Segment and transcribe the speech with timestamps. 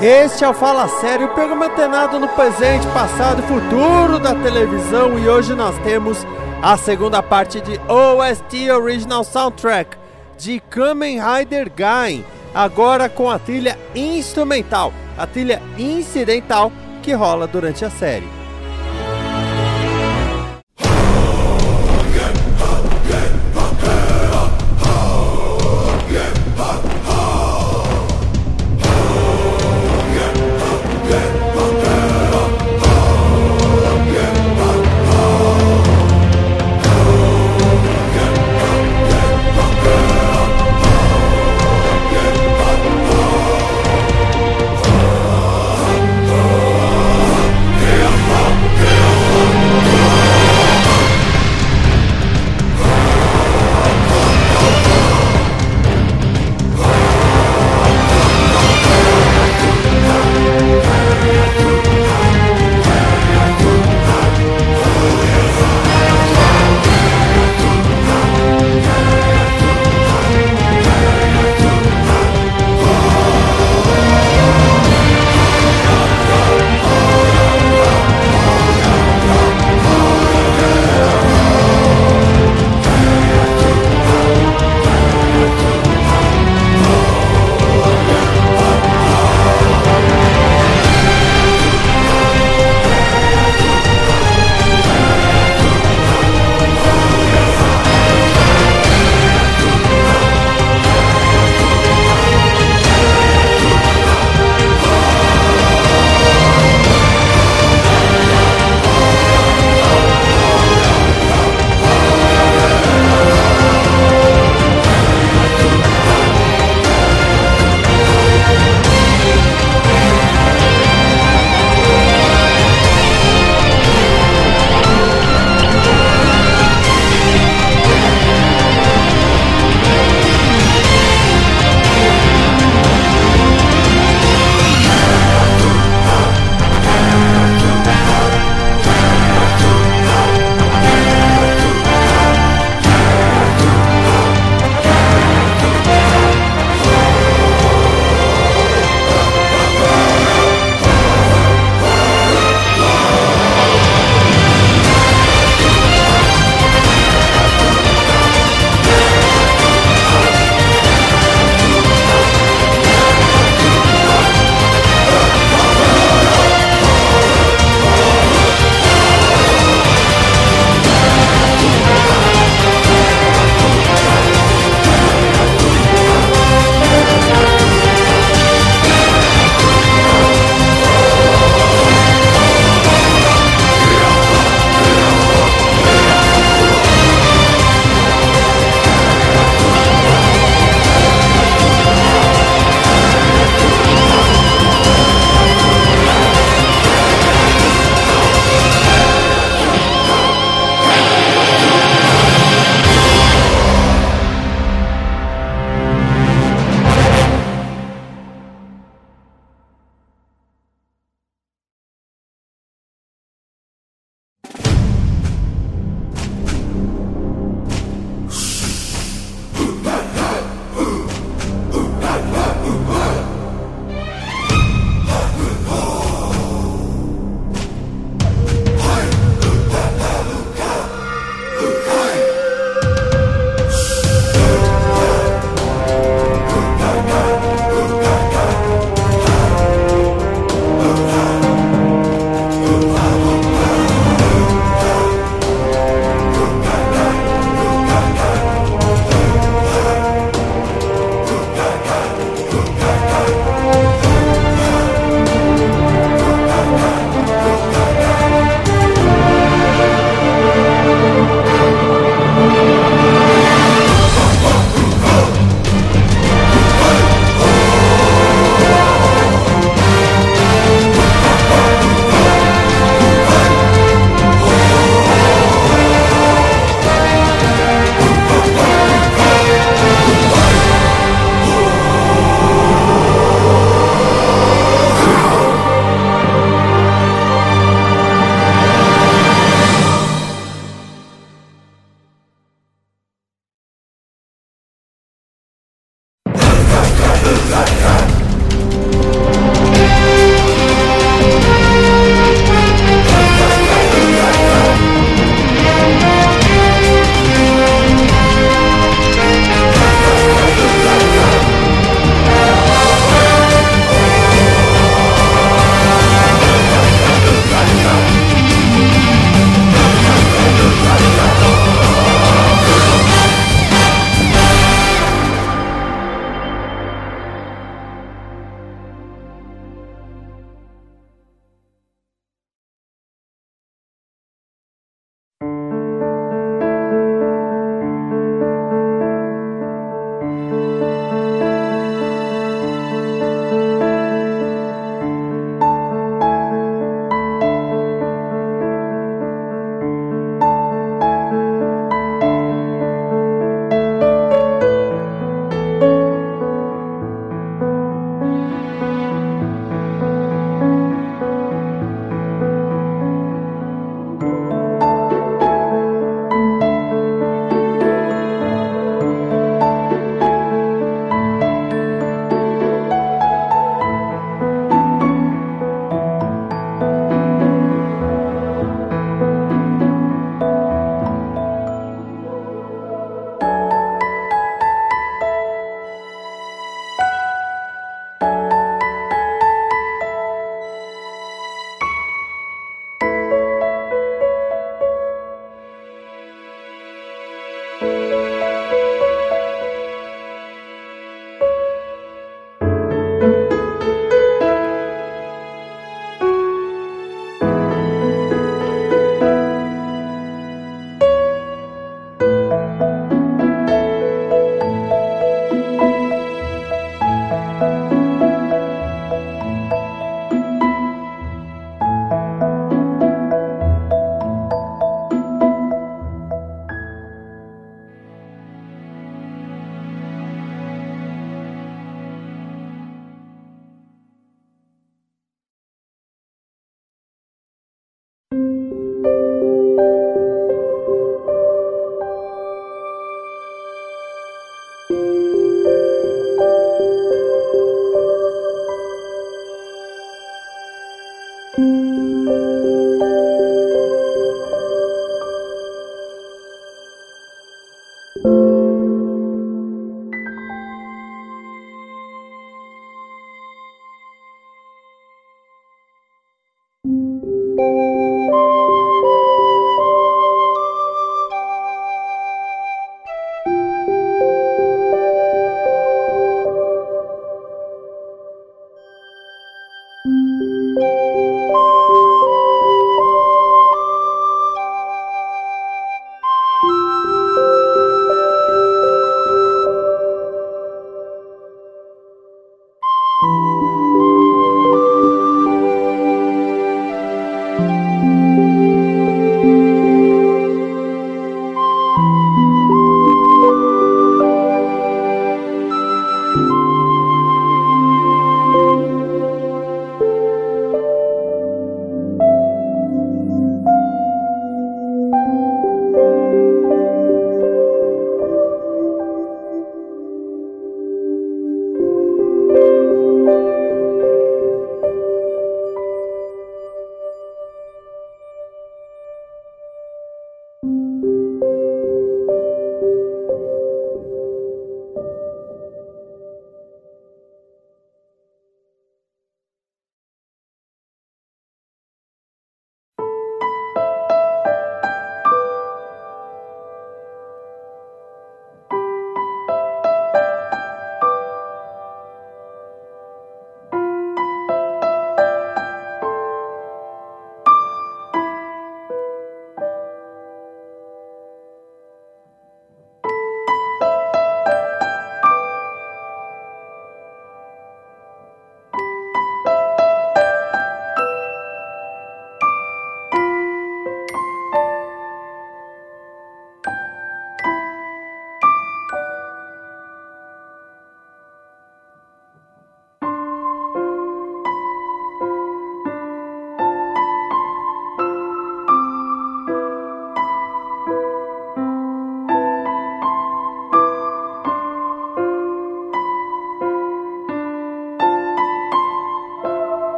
[0.00, 5.18] Este é o Fala Sério, o programa antenado no presente, passado e futuro da televisão
[5.18, 6.18] e hoje nós temos
[6.60, 9.96] a segunda parte de OST Original Soundtrack
[10.36, 12.22] de Kamen Rider Gain,
[12.54, 16.70] agora com a trilha instrumental, a trilha incidental
[17.02, 18.35] que rola durante a série.